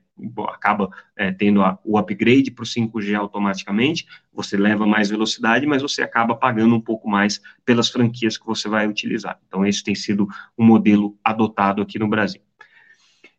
acaba 0.48 0.90
é, 1.16 1.30
tendo 1.32 1.62
a, 1.62 1.78
o 1.84 1.98
upgrade 1.98 2.50
para 2.50 2.62
o 2.62 2.66
5G 2.66 3.14
automaticamente, 3.14 4.06
você 4.32 4.56
leva 4.56 4.86
mais 4.86 5.10
velocidade, 5.10 5.66
mas 5.66 5.82
você 5.82 6.02
acaba 6.02 6.34
pagando 6.34 6.74
um 6.74 6.80
pouco 6.80 7.08
mais 7.08 7.40
pelas 7.64 7.88
franquias 7.88 8.36
que 8.36 8.46
você 8.46 8.68
vai 8.68 8.86
utilizar. 8.86 9.38
Então, 9.46 9.66
esse 9.66 9.82
tem 9.82 9.94
sido 9.94 10.28
um 10.58 10.64
modelo 10.64 11.18
adotado 11.24 11.82
aqui 11.82 11.98
no 11.98 12.08
Brasil. 12.08 12.40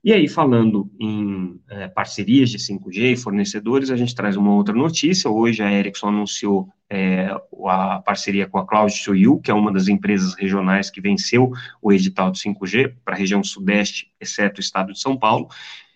E 0.04 0.12
aí, 0.12 0.28
falando 0.28 0.90
em 1.00 1.60
é, 1.70 1.88
parcerias 1.88 2.50
de 2.50 2.58
5G 2.58 3.14
e 3.14 3.16
fornecedores, 3.16 3.92
a 3.92 3.96
gente 3.96 4.16
traz 4.16 4.36
uma 4.36 4.52
outra 4.52 4.74
notícia. 4.74 5.30
Hoje 5.30 5.62
a 5.62 5.72
Ericsson 5.72 6.08
anunciou 6.08 6.70
é, 6.90 7.30
a 7.68 8.00
parceria 8.00 8.48
com 8.48 8.58
a 8.58 8.66
Cloud2U, 8.66 9.40
que 9.42 9.52
é 9.52 9.54
uma 9.54 9.72
das 9.72 9.88
empresas 9.88 10.34
regionais 10.34 10.90
que 10.90 11.00
venceu 11.00 11.52
o 11.80 11.94
edital 11.94 12.32
de 12.32 12.40
5G 12.40 12.96
para 13.06 13.14
a 13.14 13.18
região 13.18 13.44
sudeste, 13.44 14.12
exceto 14.20 14.60
o 14.60 14.62
estado 14.64 14.92
de 14.92 15.00
São 15.00 15.16
Paulo. 15.16 15.50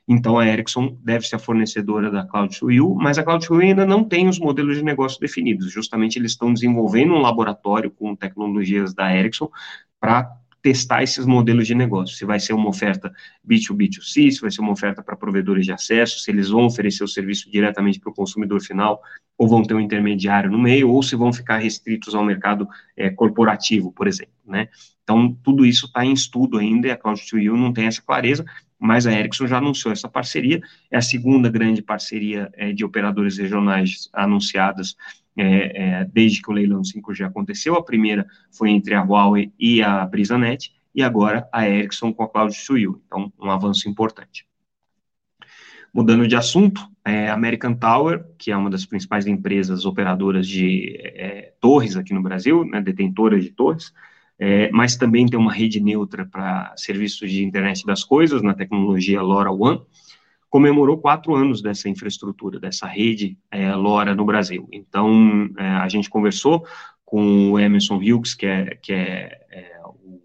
Então, 0.08 0.38
a 0.38 0.48
Ericsson 0.48 0.96
deve 1.04 1.28
ser 1.28 1.38
a 1.38 1.40
fornecedora 1.40 2.12
da 2.12 2.28
Cloud2U, 2.28 2.96
mas 2.96 3.18
a 3.18 3.24
Cloud2U 3.24 3.60
ainda 3.60 3.88
não 3.88 4.04
tem 4.04 4.28
os 4.28 4.38
modelos 4.38 4.78
de 4.78 4.84
negócio 4.84 5.20
definidos. 5.20 5.72
Justamente, 5.72 6.20
eles 6.20 6.34
estão 6.34 6.54
desenvolvendo 6.54 7.16
um 7.16 7.22
laboratório 7.22 7.90
com 7.90 8.16
tecnologias 8.16 8.94
da 8.94 9.12
Ericsson 9.12 9.50
para 10.00 10.32
testar 10.66 11.04
esses 11.04 11.28
modelos 11.28 11.68
de 11.68 11.76
negócio, 11.76 12.18
se 12.18 12.26
vai 12.26 12.40
ser 12.40 12.54
uma 12.54 12.68
oferta 12.68 13.14
B2B2C, 13.48 14.32
se 14.32 14.42
vai 14.42 14.50
ser 14.50 14.62
uma 14.62 14.72
oferta 14.72 15.04
para 15.04 15.16
provedores 15.16 15.64
de 15.64 15.72
acesso, 15.72 16.18
se 16.18 16.32
eles 16.32 16.50
vão 16.50 16.66
oferecer 16.66 17.04
o 17.04 17.08
serviço 17.08 17.52
diretamente 17.52 18.00
para 18.00 18.10
o 18.10 18.16
consumidor 18.16 18.60
final, 18.60 19.00
ou 19.38 19.48
vão 19.48 19.62
ter 19.62 19.76
um 19.76 19.80
intermediário 19.80 20.50
no 20.50 20.58
meio, 20.58 20.90
ou 20.90 21.04
se 21.04 21.16
vão 21.16 21.32
ficar 21.32 21.60
restritos 21.60 22.16
ao 22.16 22.26
mercado 22.26 22.68
é, 22.98 23.12
corporativo, 23.12 23.92
por 23.92 24.08
exemplo, 24.08 24.34
né? 24.44 24.68
Então, 25.04 25.38
tudo 25.44 25.68
isso 25.68 25.86
está 25.86 26.04
em 26.04 26.14
estudo 26.14 26.58
ainda, 26.58 26.88
e 26.88 26.92
a 26.92 26.98
Cloud2U 26.98 27.56
não 27.56 27.72
tem 27.72 27.86
essa 27.86 28.02
clareza, 28.02 28.44
mas 28.80 29.06
a 29.06 29.14
Ericsson 29.14 29.46
já 29.46 29.60
anunciou 29.60 29.92
essa 29.92 30.10
parceria, 30.10 30.60
é 30.90 30.98
a 30.98 31.02
segunda 31.02 31.48
grande 31.48 31.84
parceria 31.84 32.50
é, 32.56 32.74
de 32.74 32.84
operadores 32.84 33.38
regionais 33.38 34.10
anunciadas 34.12 34.96
é, 35.38 36.00
é, 36.02 36.06
desde 36.06 36.42
que 36.42 36.50
o 36.50 36.54
leilão 36.54 36.82
5G 36.82 37.26
aconteceu. 37.26 37.76
A 37.76 37.84
primeira 37.84 38.26
foi 38.52 38.70
entre 38.70 38.94
a 38.94 39.02
Huawei 39.02 39.52
e 39.60 39.82
a 39.82 40.06
BrisaNet, 40.06 40.74
e 40.94 41.04
agora 41.04 41.48
a 41.52 41.68
Ericsson 41.68 42.14
com 42.14 42.24
a 42.24 42.30
Cloud2U. 42.30 43.00
Então, 43.06 43.32
um 43.40 43.52
avanço 43.52 43.90
importante. 43.90 44.48
Mudando 45.94 46.28
de 46.28 46.36
assunto, 46.36 46.90
é, 47.06 47.30
American 47.30 47.74
Tower, 47.74 48.26
que 48.38 48.52
é 48.52 48.58
uma 48.58 48.70
das 48.70 48.86
principais 48.86 49.28
empresas 49.28 49.86
operadoras 49.86 50.48
de 50.48 50.94
é, 51.00 51.54
torres 51.60 51.96
aqui 51.96 52.14
no 52.14 52.22
Brasil, 52.22 52.66
né, 52.66 52.82
detentoras 52.82 53.44
de 53.44 53.52
torres, 53.52 53.94
é, 54.38 54.70
mas 54.72 54.98
também 54.98 55.26
tem 55.26 55.40
uma 55.40 55.54
rede 55.54 55.80
neutra 55.80 56.26
para 56.26 56.74
serviços 56.76 57.32
de 57.32 57.46
internet 57.46 57.86
das 57.86 58.04
coisas, 58.04 58.42
na 58.42 58.54
tecnologia 58.54 59.22
LoRaWAN, 59.22 59.82
comemorou 60.50 60.98
quatro 60.98 61.36
anos 61.36 61.62
dessa 61.62 61.90
infraestrutura, 61.90 62.60
dessa 62.60 62.88
rede 62.88 63.38
é, 63.52 63.74
LoRa 63.76 64.16
no 64.16 64.26
Brasil. 64.26 64.68
Então, 64.72 65.50
é, 65.58 65.68
a 65.68 65.88
gente 65.90 66.10
conversou 66.10 66.66
com 67.04 67.52
o 67.52 67.60
Emerson 67.60 67.98
Hughes, 67.98 68.34
que 68.34 68.46
é, 68.46 68.76
que 68.82 68.94
é, 68.94 69.40
é 69.52 69.80
o 69.86 70.22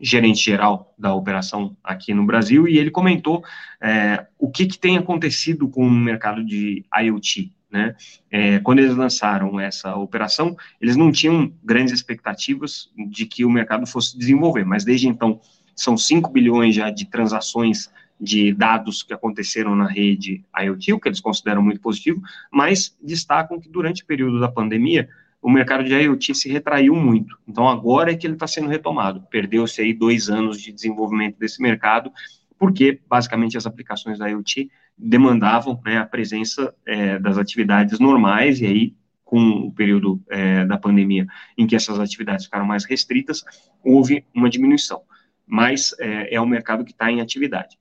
gerente 0.00 0.44
geral 0.44 0.94
da 0.98 1.14
operação 1.14 1.76
aqui 1.82 2.12
no 2.12 2.26
Brasil, 2.26 2.68
e 2.68 2.78
ele 2.78 2.90
comentou 2.90 3.42
é, 3.80 4.26
o 4.38 4.50
que, 4.50 4.66
que, 4.66 4.78
tem 4.78 4.96
acontecido 4.96 5.68
com 5.68 5.86
o 5.86 5.90
mercado 5.90 6.44
de 6.44 6.84
IoT. 7.00 7.52
Né? 7.70 7.94
É, 8.30 8.58
quando 8.60 8.78
eles 8.78 8.96
lançaram 8.96 9.60
essa 9.60 9.94
operação, 9.96 10.56
eles 10.80 10.96
não 10.96 11.12
tinham 11.12 11.52
grandes 11.62 11.92
expectativas 11.92 12.90
de 13.10 13.26
que 13.26 13.44
o 13.44 13.50
mercado 13.50 13.86
fosse 13.86 14.16
desenvolver, 14.16 14.64
mas 14.64 14.84
desde 14.84 15.06
então 15.06 15.40
são 15.76 15.96
5 15.96 16.30
bilhões 16.30 16.74
já 16.74 16.90
de 16.90 17.04
transações 17.04 17.90
de 18.20 18.52
dados 18.52 19.02
que 19.02 19.12
aconteceram 19.12 19.76
na 19.76 19.86
rede 19.86 20.44
IoT, 20.58 20.92
o 20.92 21.00
que 21.00 21.08
eles 21.08 21.20
consideram 21.20 21.62
muito 21.62 21.80
positivo, 21.80 22.20
mas 22.52 22.96
destacam 23.02 23.60
que 23.60 23.68
durante 23.68 24.02
o 24.02 24.06
período 24.06 24.40
da 24.40 24.48
pandemia, 24.48 25.08
o 25.40 25.50
mercado 25.50 25.84
de 25.84 25.94
IoT 25.94 26.34
se 26.34 26.48
retraiu 26.48 26.94
muito. 26.96 27.38
Então, 27.46 27.68
agora 27.68 28.10
é 28.10 28.16
que 28.16 28.26
ele 28.26 28.34
está 28.34 28.46
sendo 28.46 28.68
retomado. 28.68 29.22
Perdeu-se 29.30 29.80
aí 29.80 29.94
dois 29.94 30.28
anos 30.28 30.60
de 30.60 30.72
desenvolvimento 30.72 31.38
desse 31.38 31.62
mercado, 31.62 32.10
porque, 32.58 33.00
basicamente, 33.08 33.56
as 33.56 33.66
aplicações 33.66 34.18
da 34.18 34.26
IoT 34.26 34.68
demandavam 34.96 35.80
né, 35.84 35.98
a 35.98 36.04
presença 36.04 36.74
é, 36.84 37.18
das 37.20 37.38
atividades 37.38 38.00
normais, 38.00 38.60
e 38.60 38.66
aí, 38.66 38.96
com 39.24 39.38
o 39.38 39.72
período 39.72 40.20
é, 40.28 40.64
da 40.64 40.76
pandemia, 40.76 41.26
em 41.56 41.66
que 41.66 41.76
essas 41.76 42.00
atividades 42.00 42.46
ficaram 42.46 42.66
mais 42.66 42.84
restritas, 42.84 43.44
houve 43.84 44.24
uma 44.34 44.50
diminuição. 44.50 45.02
Mas 45.46 45.94
é, 46.00 46.34
é 46.34 46.40
um 46.40 46.46
mercado 46.46 46.84
que 46.84 46.90
está 46.90 47.12
em 47.12 47.20
atividade. 47.20 47.78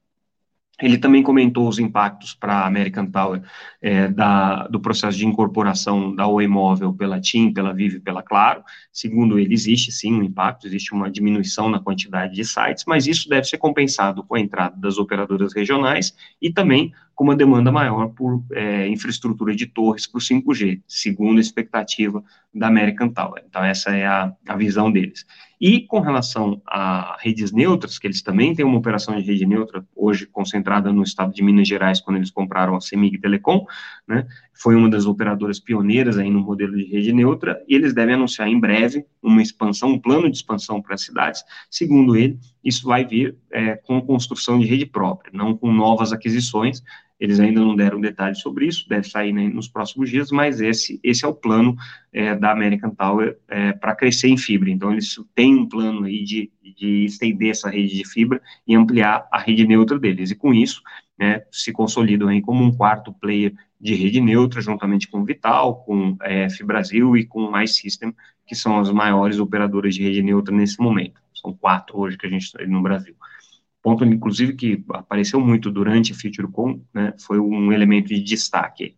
Ele 0.79 0.97
também 0.97 1.23
comentou 1.23 1.67
os 1.67 1.79
impactos 1.79 2.35
para 2.35 2.53
a 2.53 2.67
American 2.67 3.07
Tower 3.07 3.41
é, 3.81 4.07
da, 4.07 4.67
do 4.67 4.79
processo 4.79 5.17
de 5.17 5.25
incorporação 5.25 6.15
da 6.15 6.27
Oi 6.27 6.47
Móvel 6.47 6.93
pela 6.93 7.19
TIM, 7.19 7.51
pela 7.51 7.73
Vive 7.73 7.99
pela 7.99 8.21
Claro. 8.21 8.63
Segundo 8.91 9.39
ele, 9.39 9.53
existe 9.53 9.91
sim 9.91 10.13
um 10.13 10.23
impacto, 10.23 10.67
existe 10.67 10.93
uma 10.93 11.09
diminuição 11.09 11.67
na 11.67 11.79
quantidade 11.79 12.35
de 12.35 12.45
sites, 12.45 12.83
mas 12.85 13.07
isso 13.07 13.27
deve 13.27 13.47
ser 13.47 13.57
compensado 13.57 14.23
com 14.23 14.35
a 14.35 14.39
entrada 14.39 14.75
das 14.77 14.99
operadoras 14.99 15.53
regionais 15.53 16.15
e 16.39 16.51
também 16.51 16.93
com 17.17 17.23
uma 17.23 17.35
demanda 17.35 17.71
maior 17.71 18.09
por 18.09 18.43
é, 18.53 18.87
infraestrutura 18.87 19.55
de 19.55 19.65
torres 19.65 20.05
para 20.05 20.19
o 20.19 20.21
5G, 20.21 20.83
segundo 20.87 21.39
a 21.39 21.41
expectativa 21.41 22.23
da 22.53 22.67
American 22.67 23.09
Tower. 23.09 23.43
Então, 23.49 23.65
essa 23.65 23.89
é 23.89 24.05
a, 24.05 24.31
a 24.47 24.55
visão 24.55 24.91
deles. 24.91 25.25
E 25.59 25.81
com 25.81 25.99
relação 25.99 26.61
a 26.67 27.17
redes 27.19 27.51
neutras, 27.51 27.97
que 27.97 28.05
eles 28.05 28.21
também 28.21 28.53
têm 28.53 28.63
uma 28.63 28.77
operação 28.77 29.15
de 29.17 29.23
rede 29.23 29.47
neutra, 29.47 29.83
hoje 29.95 30.27
concentrada 30.27 30.93
no 30.93 31.01
estado 31.01 31.33
de 31.33 31.41
Minas 31.41 31.67
Gerais, 31.67 31.99
quando 31.99 32.17
eles 32.17 32.29
compraram 32.29 32.75
a 32.75 32.81
Semig 32.81 33.17
Telecom, 33.17 33.65
né, 34.07 34.27
foi 34.53 34.75
uma 34.75 34.87
das 34.87 35.07
operadoras 35.07 35.59
pioneiras 35.59 36.19
aí 36.19 36.29
no 36.29 36.41
modelo 36.41 36.77
de 36.77 36.83
rede 36.83 37.11
neutra, 37.11 37.59
e 37.67 37.73
eles 37.73 37.95
devem 37.95 38.13
anunciar 38.13 38.47
em 38.47 38.59
breve 38.59 39.03
uma 39.21 39.41
expansão, 39.41 39.89
um 39.89 39.99
plano 39.99 40.29
de 40.29 40.37
expansão 40.37 40.79
para 40.79 40.93
as 40.93 41.01
cidades. 41.01 41.43
Segundo 41.71 42.15
ele, 42.15 42.39
isso 42.63 42.85
vai 42.85 43.03
vir 43.03 43.35
é, 43.51 43.75
com 43.75 43.99
construção 44.01 44.59
de 44.59 44.67
rede 44.67 44.85
própria, 44.85 45.31
não 45.33 45.57
com 45.57 45.73
novas 45.73 46.13
aquisições, 46.13 46.83
eles 47.19 47.39
ainda 47.39 47.59
não 47.59 47.75
deram 47.75 47.99
detalhes 47.99 48.39
sobre 48.39 48.67
isso, 48.67 48.87
deve 48.87 49.09
sair 49.09 49.33
né, 49.33 49.47
nos 49.47 49.67
próximos 49.67 50.09
dias, 50.09 50.31
mas 50.31 50.61
esse, 50.61 50.99
esse 51.03 51.25
é 51.25 51.27
o 51.27 51.33
plano 51.33 51.75
é, 52.13 52.35
da 52.35 52.51
American 52.51 52.91
Tower 52.91 53.37
é, 53.47 53.73
para 53.73 53.95
crescer 53.95 54.27
em 54.27 54.37
fibra. 54.37 54.69
Então, 54.69 54.91
eles 54.91 55.19
têm 55.33 55.55
um 55.55 55.67
plano 55.67 56.05
aí 56.05 56.23
de, 56.23 56.51
de 56.61 57.05
estender 57.05 57.49
essa 57.49 57.69
rede 57.69 57.95
de 57.95 58.07
fibra 58.07 58.41
e 58.67 58.75
ampliar 58.75 59.27
a 59.31 59.39
rede 59.39 59.65
neutra 59.65 59.97
deles. 59.97 60.29
E 60.29 60.35
com 60.35 60.53
isso, 60.53 60.81
né, 61.17 61.43
se 61.51 61.71
consolidam 61.71 62.27
aí 62.27 62.41
como 62.41 62.63
um 62.63 62.71
quarto 62.71 63.11
player 63.11 63.53
de 63.81 63.95
rede 63.95 64.21
neutra, 64.21 64.61
juntamente 64.61 65.07
com 65.07 65.23
Vital, 65.23 65.83
com 65.83 66.15
é, 66.21 66.49
Fibrasil 66.49 67.17
e 67.17 67.25
com 67.25 67.59
iSystem, 67.61 68.13
que 68.45 68.55
são 68.55 68.79
as 68.79 68.91
maiores 68.91 69.39
operadoras 69.39 69.95
de 69.95 70.03
rede 70.03 70.21
neutra 70.21 70.55
nesse 70.55 70.79
momento. 70.79 71.19
São 71.33 71.53
quatro 71.53 71.99
hoje 71.99 72.17
que 72.17 72.27
a 72.27 72.29
gente 72.29 72.51
tem 72.51 72.67
no 72.67 72.81
Brasil 72.81 73.15
ponto, 73.87 74.03
inclusive, 74.03 74.53
que 74.53 74.83
apareceu 74.89 75.39
muito 75.39 75.71
durante 75.71 76.11
a 76.11 76.15
FutureCon, 76.15 76.81
né, 76.93 77.13
foi 77.25 77.39
um 77.39 77.71
elemento 77.71 78.09
de 78.09 78.19
destaque. 78.21 78.97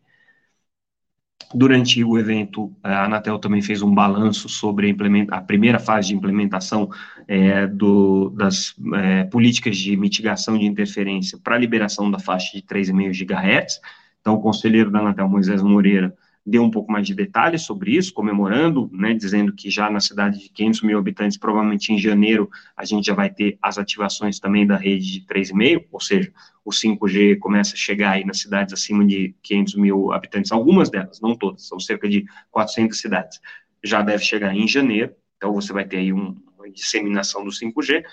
Durante 1.54 2.04
o 2.04 2.18
evento, 2.18 2.76
a 2.82 3.06
Anatel 3.06 3.38
também 3.38 3.62
fez 3.62 3.84
um 3.84 3.94
balanço 3.94 4.50
sobre 4.50 4.90
a, 4.90 5.38
a 5.38 5.42
primeira 5.42 5.78
fase 5.78 6.08
de 6.08 6.16
implementação 6.16 6.90
é, 7.28 7.68
do, 7.68 8.32
das 8.32 8.74
é, 8.96 9.26
políticas 9.26 9.78
de 9.78 9.96
mitigação 9.96 10.58
de 10.58 10.66
interferência 10.66 11.38
para 11.38 11.56
a 11.56 11.60
liberação 11.60 12.10
da 12.10 12.18
faixa 12.18 12.58
de 12.58 12.64
3,5 12.64 13.12
GHz. 13.12 13.80
Então, 14.20 14.34
o 14.34 14.42
conselheiro 14.42 14.90
da 14.90 15.02
Anatel, 15.02 15.30
Moisés 15.30 15.62
Moreira, 15.62 16.16
deu 16.50 16.64
um 16.64 16.72
pouco 16.72 16.92
mais 16.92 17.06
de 17.06 17.14
detalhes 17.14 17.62
sobre 17.62 17.96
isso, 17.96 18.14
comemorando, 18.14 18.90
né, 18.92 19.14
dizendo 19.14 19.54
que 19.54 19.70
já 19.70 19.90
na 19.90 20.00
cidade 20.00 20.40
de 20.40 20.50
500 20.50 20.82
mil 20.82 20.98
habitantes, 20.98 21.38
provavelmente 21.38 21.94
em 21.94 21.98
janeiro, 22.00 22.50
a 22.76 22.84
gente 22.84 23.06
já 23.06 23.14
vai 23.14 23.30
ter 23.30 23.58
as 23.62 23.78
ativações 23.78 24.40
também 24.40 24.66
da 24.66 24.76
rede 24.76 25.12
de 25.12 25.22
3,5, 25.28 25.86
ou 25.92 26.00
seja, 26.00 26.32
o 26.66 26.72
5G 26.72 27.38
começa 27.38 27.76
a 27.76 27.78
chegar 27.78 28.12
aí 28.12 28.26
nas 28.26 28.40
cidades 28.40 28.74
acima 28.74 29.06
de 29.06 29.36
500 29.44 29.76
mil 29.76 30.12
habitantes, 30.12 30.52
algumas 30.52 30.90
delas, 30.90 31.22
não 31.22 31.36
todas, 31.36 31.68
são 31.68 31.80
cerca 31.80 32.10
de 32.10 32.26
400 32.52 33.00
cidades, 33.00 33.40
já 33.84 34.02
deve 34.02 34.24
chegar 34.24 34.56
em 34.56 34.68
janeiro, 34.68 35.14
então 35.38 35.54
você 35.54 35.72
vai 35.72 35.86
ter 35.86 35.98
aí 35.98 36.12
um, 36.12 36.36
uma 36.58 36.70
disseminação 36.70 37.44
do 37.44 37.52
5G. 37.52 38.04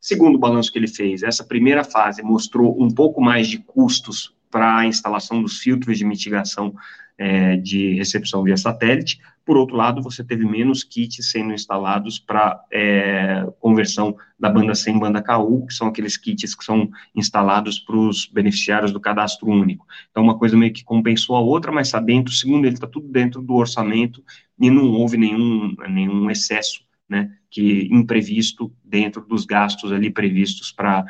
Segundo 0.00 0.34
o 0.34 0.38
balanço 0.38 0.70
que 0.70 0.78
ele 0.78 0.88
fez, 0.88 1.22
essa 1.22 1.44
primeira 1.44 1.82
fase 1.82 2.22
mostrou 2.22 2.76
um 2.82 2.90
pouco 2.90 3.22
mais 3.22 3.48
de 3.48 3.58
custos 3.58 4.34
para 4.54 4.78
a 4.78 4.86
instalação 4.86 5.42
dos 5.42 5.58
filtros 5.58 5.98
de 5.98 6.04
mitigação 6.04 6.72
é, 7.18 7.56
de 7.56 7.94
recepção 7.94 8.44
via 8.44 8.56
satélite. 8.56 9.18
Por 9.44 9.56
outro 9.56 9.74
lado, 9.74 10.00
você 10.00 10.22
teve 10.22 10.44
menos 10.44 10.84
kits 10.84 11.28
sendo 11.28 11.52
instalados 11.52 12.20
para 12.20 12.64
é, 12.72 13.44
conversão 13.58 14.16
da 14.38 14.48
banda 14.48 14.72
100 14.72 14.96
banda 14.96 15.20
KU, 15.20 15.66
que 15.66 15.74
são 15.74 15.88
aqueles 15.88 16.16
kits 16.16 16.54
que 16.54 16.64
são 16.64 16.88
instalados 17.16 17.80
para 17.80 17.96
os 17.96 18.26
beneficiários 18.26 18.92
do 18.92 19.00
cadastro 19.00 19.48
único. 19.48 19.84
Então, 20.08 20.22
uma 20.22 20.38
coisa 20.38 20.56
meio 20.56 20.72
que 20.72 20.84
compensou 20.84 21.34
a 21.34 21.40
outra, 21.40 21.72
mas 21.72 21.88
está 21.88 21.98
dentro, 21.98 22.32
segundo 22.32 22.64
ele, 22.64 22.74
está 22.74 22.86
tudo 22.86 23.08
dentro 23.08 23.42
do 23.42 23.54
orçamento 23.54 24.22
e 24.56 24.70
não 24.70 24.88
houve 24.92 25.16
nenhum, 25.16 25.74
nenhum 25.88 26.30
excesso, 26.30 26.84
né, 27.08 27.32
que 27.50 27.88
imprevisto 27.90 28.72
dentro 28.84 29.20
dos 29.26 29.44
gastos 29.44 29.90
ali 29.90 30.10
previstos 30.10 30.70
para 30.70 31.04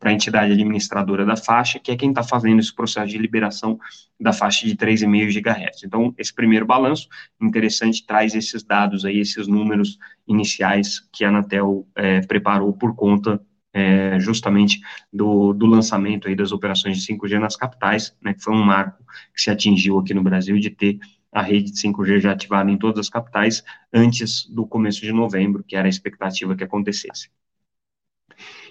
para 0.00 0.10
a 0.10 0.12
entidade 0.14 0.52
administradora 0.52 1.26
da 1.26 1.36
faixa, 1.36 1.78
que 1.78 1.92
é 1.92 1.96
quem 1.96 2.08
está 2.08 2.22
fazendo 2.22 2.58
esse 2.58 2.74
processo 2.74 3.08
de 3.08 3.18
liberação 3.18 3.78
da 4.18 4.32
faixa 4.32 4.66
de 4.66 4.74
3,5 4.74 5.30
GHz. 5.30 5.84
Então, 5.84 6.14
esse 6.16 6.34
primeiro 6.34 6.64
balanço, 6.64 7.06
interessante, 7.40 8.04
traz 8.06 8.34
esses 8.34 8.62
dados 8.64 9.04
aí, 9.04 9.20
esses 9.20 9.46
números 9.46 9.98
iniciais 10.26 11.06
que 11.12 11.22
a 11.22 11.28
Anatel 11.28 11.86
é, 11.94 12.22
preparou 12.22 12.72
por 12.72 12.96
conta 12.96 13.40
é, 13.74 14.18
justamente 14.18 14.80
do, 15.12 15.52
do, 15.52 15.66
lançamento 15.66 16.28
aí 16.28 16.34
das 16.34 16.50
operações 16.50 16.98
de 16.98 17.14
5G 17.14 17.38
nas 17.38 17.54
capitais, 17.54 18.16
né, 18.22 18.34
que 18.34 18.42
foi 18.42 18.54
um 18.54 18.64
marco 18.64 19.04
que 19.34 19.40
se 19.40 19.50
atingiu 19.50 19.98
aqui 19.98 20.14
no 20.14 20.22
Brasil 20.22 20.58
de 20.58 20.70
ter 20.70 20.98
a 21.30 21.42
rede 21.42 21.70
de 21.70 21.78
5G 21.78 22.20
já 22.20 22.32
ativada 22.32 22.70
em 22.70 22.76
todas 22.76 22.98
as 22.98 23.08
capitais 23.08 23.62
antes 23.92 24.46
do 24.46 24.66
começo 24.66 25.02
de 25.02 25.12
novembro, 25.12 25.62
que 25.62 25.76
era 25.76 25.86
a 25.86 25.88
expectativa 25.88 26.56
que 26.56 26.64
acontecesse. 26.64 27.28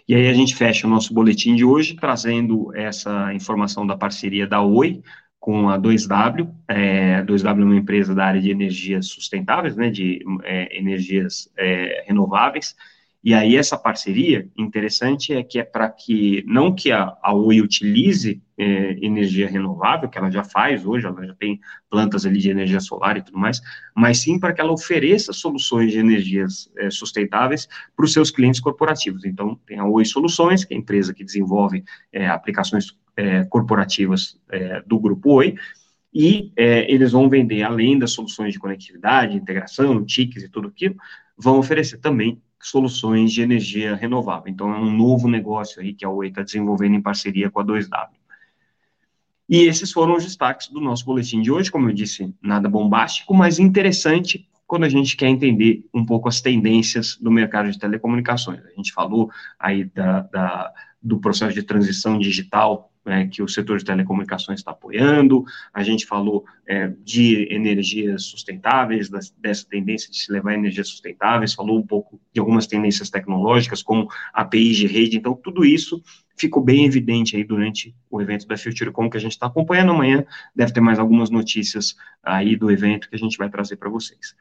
E 0.10 0.16
aí 0.16 0.28
a 0.28 0.34
gente 0.34 0.56
fecha 0.56 0.88
o 0.88 0.90
nosso 0.90 1.14
boletim 1.14 1.54
de 1.54 1.64
hoje 1.64 1.96
trazendo 1.96 2.76
essa 2.76 3.32
informação 3.32 3.86
da 3.86 3.96
parceria 3.96 4.48
da 4.48 4.60
Oi 4.60 5.04
com 5.40 5.70
a 5.70 5.78
2W. 5.78 6.52
É, 6.68 7.22
2W 7.22 7.62
é 7.62 7.64
uma 7.64 7.76
empresa 7.76 8.16
da 8.16 8.26
área 8.26 8.42
de 8.42 8.50
energias 8.50 9.06
sustentáveis, 9.06 9.76
né, 9.76 9.92
de 9.92 10.26
é, 10.46 10.76
energias 10.76 11.48
é, 11.56 12.06
renováveis, 12.08 12.76
e 13.22 13.34
aí 13.34 13.58
essa 13.58 13.78
parceria 13.78 14.50
interessante 14.58 15.34
é 15.34 15.44
que 15.44 15.60
é 15.60 15.64
para 15.64 15.90
que 15.90 16.44
não 16.48 16.74
que 16.74 16.90
a, 16.90 17.18
a 17.22 17.34
Oi 17.34 17.60
utilize 17.60 18.42
é, 18.58 18.98
energia 19.06 19.50
renovável, 19.50 20.08
que 20.08 20.18
ela 20.18 20.32
já 20.32 20.44
faz 20.44 20.86
hoje, 20.86 21.06
ela 21.06 21.26
já 21.26 21.36
tem 21.36 21.60
plantas 21.90 22.26
ali 22.26 22.40
de 22.40 22.50
energia 22.50 22.80
solar 22.80 23.18
e 23.18 23.22
tudo 23.22 23.38
mais, 23.38 23.62
mas 23.94 24.20
sim 24.20 24.40
para 24.40 24.54
que 24.54 24.62
ela 24.62 24.72
ofereça 24.72 25.34
soluções 25.34 25.92
de 25.92 26.00
energias 26.00 26.72
é, 26.78 26.90
sustentáveis 26.90 27.68
para 27.94 28.06
os 28.06 28.14
seus 28.14 28.32
clientes 28.32 28.62
corporativos. 28.62 29.26
Então 29.26 29.60
tem 29.66 29.80
a 29.80 29.86
Oi 29.86 30.06
Soluções, 30.06 30.64
que 30.64 30.74
é 30.74 30.78
a 30.78 30.80
empresa 30.80 31.14
que 31.14 31.24
desenvolve 31.24 31.84
é, 32.14 32.28
aplicações 32.28 32.98
é, 33.18 33.44
corporativas 33.44 34.40
é, 34.50 34.82
do 34.88 34.98
grupo 34.98 35.34
Oi, 35.34 35.56
e 36.14 36.54
é, 36.56 36.92
eles 36.92 37.12
vão 37.12 37.30
vender, 37.30 37.64
além 37.64 38.00
das 38.00 38.12
soluções 38.12 38.54
de 38.54 38.60
conectividade, 38.60 39.36
integração, 39.36 40.06
TICs 40.06 40.44
e 40.44 40.50
tudo 40.50 40.70
aquilo, 40.70 40.96
vão 41.38 41.60
oferecer 41.60 41.98
também 41.98 42.42
soluções 42.62 43.32
de 43.32 43.42
energia 43.42 43.96
renovável. 43.96 44.52
Então, 44.52 44.74
é 44.74 44.78
um 44.78 44.92
novo 44.92 45.28
negócio 45.28 45.82
aí 45.82 45.94
que 45.94 46.06
a 46.06 46.10
Oi 46.10 46.28
está 46.28 46.44
desenvolvendo 46.44 46.96
em 46.96 47.02
parceria 47.02 47.50
com 47.50 47.60
a 47.60 47.66
2W. 47.66 48.10
E 49.48 49.64
esses 49.64 49.92
foram 49.92 50.16
os 50.16 50.24
destaques 50.24 50.68
do 50.68 50.80
nosso 50.80 51.04
boletim 51.06 51.42
de 51.42 51.52
hoje, 51.52 51.72
como 51.72 51.90
eu 51.90 51.94
disse, 51.94 52.34
nada 52.42 52.70
bombástico, 52.70 53.34
mas 53.34 53.58
interessante 53.58 54.48
quando 54.68 54.84
a 54.84 54.90
gente 54.90 55.18
quer 55.18 55.28
entender 55.28 55.84
um 55.92 56.06
pouco 56.06 56.30
as 56.30 56.42
tendências 56.42 57.18
do 57.20 57.32
mercado 57.32 57.72
de 57.72 57.80
telecomunicações. 57.80 58.64
A 58.64 58.76
gente 58.76 58.94
falou 58.94 59.32
aí 59.60 59.86
da, 59.86 60.22
da 60.22 60.74
do 61.02 61.20
processo 61.20 61.54
de 61.54 61.64
transição 61.64 62.20
digital 62.20 62.89
é, 63.06 63.28
que 63.28 63.42
o 63.42 63.48
setor 63.48 63.78
de 63.78 63.86
telecomunicações 63.86 64.60
está 64.60 64.72
apoiando, 64.72 65.44
a 65.74 65.84
gente 65.84 66.06
falou 66.06 66.46
é, 66.68 66.92
de 67.04 67.48
energias 67.54 68.24
sustentáveis, 68.24 69.10
das, 69.10 69.32
dessa 69.32 69.66
tendência 69.68 70.10
de 70.12 70.18
se 70.18 70.32
levar 70.32 70.54
energias 70.54 70.90
sustentáveis, 70.90 71.54
falou 71.54 71.78
um 71.78 71.86
pouco 71.86 72.20
de 72.34 72.40
algumas 72.40 72.68
tendências 72.68 73.10
tecnológicas, 73.10 73.82
como 73.82 74.10
APIs 74.34 74.78
de 74.78 74.88
rede, 74.88 75.18
então 75.18 75.34
tudo 75.34 75.66
isso 75.66 76.02
ficou 76.38 76.64
bem 76.64 76.86
evidente 76.86 77.36
aí 77.36 77.44
durante 77.44 77.94
o 78.10 78.22
evento 78.22 78.48
da 78.48 78.58
FutureCom 78.58 79.10
que 79.10 79.18
a 79.18 79.20
gente 79.20 79.34
está 79.34 79.48
acompanhando. 79.48 79.92
Amanhã, 79.92 80.26
deve 80.56 80.72
ter 80.72 80.80
mais 80.80 80.98
algumas 80.98 81.30
notícias 81.30 81.96
aí 82.24 82.56
do 82.56 82.72
evento 82.72 83.10
que 83.10 83.16
a 83.16 83.20
gente 83.20 83.38
vai 83.38 83.50
trazer 83.50 83.76
para 83.76 83.90
vocês. 83.90 84.36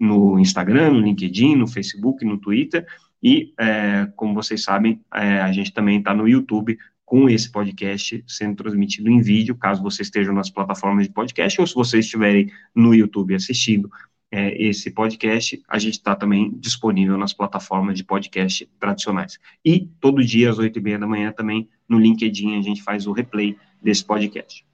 no 0.00 0.38
Instagram, 0.38 0.92
no 0.92 1.00
LinkedIn, 1.00 1.56
no 1.56 1.68
Facebook, 1.68 2.24
no 2.24 2.38
Twitter, 2.38 2.86
e, 3.22 3.52
é, 3.58 4.06
como 4.16 4.34
vocês 4.34 4.62
sabem, 4.62 5.00
é, 5.14 5.40
a 5.40 5.52
gente 5.52 5.72
também 5.72 5.98
está 5.98 6.14
no 6.14 6.26
YouTube 6.26 6.78
com 7.04 7.28
esse 7.28 7.50
podcast 7.50 8.24
sendo 8.26 8.56
transmitido 8.56 9.10
em 9.10 9.20
vídeo, 9.20 9.56
caso 9.56 9.82
vocês 9.82 10.06
estejam 10.06 10.32
nas 10.32 10.48
plataformas 10.48 11.06
de 11.06 11.12
podcast, 11.12 11.60
ou 11.60 11.66
se 11.66 11.74
vocês 11.74 12.04
estiverem 12.06 12.50
no 12.74 12.94
YouTube 12.94 13.34
assistindo 13.34 13.90
é, 14.30 14.56
esse 14.62 14.92
podcast, 14.92 15.60
a 15.68 15.78
gente 15.78 15.94
está 15.94 16.14
também 16.14 16.50
disponível 16.56 17.18
nas 17.18 17.32
plataformas 17.32 17.96
de 17.96 18.04
podcast 18.04 18.64
tradicionais. 18.78 19.38
E 19.64 19.88
todo 20.00 20.24
dia, 20.24 20.50
às 20.50 20.58
oito 20.58 20.78
e 20.78 20.82
meia 20.82 20.98
da 20.98 21.06
manhã, 21.06 21.32
também 21.32 21.68
no 21.88 21.98
LinkedIn, 21.98 22.56
a 22.56 22.62
gente 22.62 22.82
faz 22.82 23.06
o 23.06 23.12
replay 23.12 23.56
desse 23.82 24.04
podcast. 24.04 24.64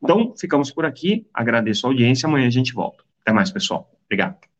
Então, 0.00 0.32
ficamos 0.38 0.70
por 0.70 0.84
aqui, 0.84 1.26
agradeço 1.34 1.86
a 1.86 1.90
audiência, 1.90 2.28
amanhã 2.28 2.46
a 2.46 2.50
gente 2.50 2.72
volta. 2.72 3.02
Até 3.22 3.32
mais, 3.32 3.50
pessoal. 3.50 3.90
Obrigado. 4.06 4.53